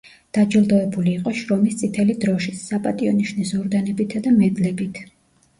დაჯილდოებული 0.35 1.11
იყო 1.17 1.33
შრომის 1.41 1.77
წითელი 1.81 2.15
დროშის, 2.25 2.63
„საპატიო 2.71 3.13
ნიშნის“ 3.21 3.53
ორდენებითა 3.61 4.23
და 4.29 4.37
მედლებით. 4.43 5.05